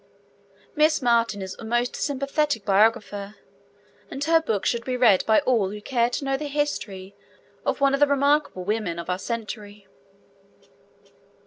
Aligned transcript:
Miss 0.75 0.99
Martin 0.99 1.43
is 1.43 1.55
a 1.59 1.63
most 1.63 1.95
sympathetic 1.95 2.65
biographer, 2.65 3.35
and 4.09 4.23
her 4.23 4.41
book 4.41 4.65
should 4.65 4.83
be 4.83 4.97
read 4.97 5.23
by 5.27 5.41
all 5.41 5.69
who 5.69 5.79
care 5.79 6.09
to 6.09 6.25
know 6.25 6.37
the 6.37 6.47
history 6.47 7.15
of 7.67 7.81
one 7.81 7.93
of 7.93 7.99
the 7.99 8.07
remarkable 8.07 8.63
women 8.63 8.97
of 8.97 9.11
our 9.11 9.19
century. 9.19 9.85